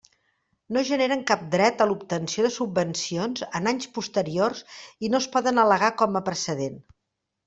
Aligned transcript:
No 0.75 0.81
generen 0.85 1.19
cap 1.31 1.41
dret 1.55 1.83
a 1.83 1.85
l'obtenció 1.91 2.45
de 2.45 2.49
subvencions 2.55 3.43
en 3.59 3.69
anys 3.73 3.87
posteriors 3.97 4.63
i 5.09 5.13
no 5.17 5.21
es 5.25 5.29
poden 5.37 5.61
al·legar 5.65 5.91
com 6.03 6.19
a 6.21 6.23
precedent. 6.31 6.81